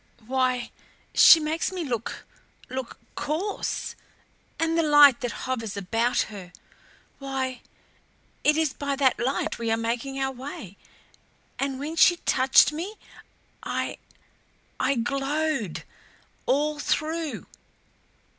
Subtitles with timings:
[0.25, 0.71] "Why,
[1.13, 2.25] she makes me look
[2.71, 3.93] look coarse.
[4.59, 6.51] And the light that hovers about her
[7.19, 7.61] why,
[8.43, 10.75] it is by that light we are making our way.
[11.59, 12.95] And when she touched me
[13.61, 13.99] I
[14.79, 15.83] I glowed
[16.47, 17.45] all through.